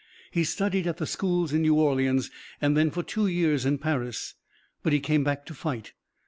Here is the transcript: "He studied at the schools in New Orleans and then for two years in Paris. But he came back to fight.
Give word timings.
"He 0.31 0.43
studied 0.43 0.87
at 0.87 0.97
the 0.97 1.05
schools 1.05 1.53
in 1.53 1.61
New 1.61 1.75
Orleans 1.75 2.31
and 2.59 2.75
then 2.75 2.89
for 2.89 3.03
two 3.03 3.27
years 3.27 3.67
in 3.67 3.77
Paris. 3.77 4.33
But 4.81 4.93
he 4.93 4.99
came 4.99 5.23
back 5.23 5.45
to 5.45 5.53
fight. 5.53 5.93